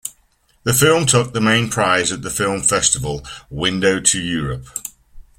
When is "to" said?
3.99-4.19